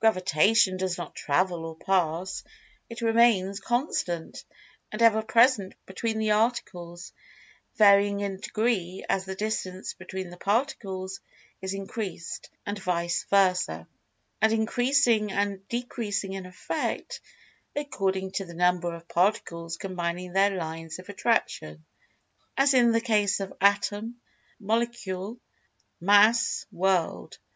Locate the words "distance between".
9.36-10.30